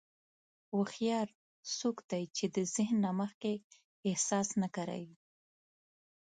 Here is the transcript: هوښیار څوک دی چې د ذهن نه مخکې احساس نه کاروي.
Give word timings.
هوښیار 0.73 1.27
څوک 1.77 1.97
دی 2.11 2.23
چې 2.35 2.45
د 2.55 2.57
ذهن 2.75 2.97
نه 3.05 3.11
مخکې 3.19 3.53
احساس 4.09 4.47
نه 4.61 4.67
کاروي. 4.75 5.15